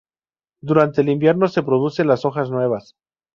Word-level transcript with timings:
Durante 0.63 1.01
el 1.01 1.09
invierno 1.09 1.47
se 1.47 1.61
producen 1.61 2.07
las 2.07 2.25
hojas 2.25 2.49
nuevas. 2.49 2.95